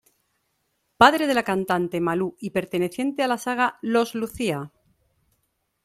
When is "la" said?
1.35-1.43, 3.27-3.37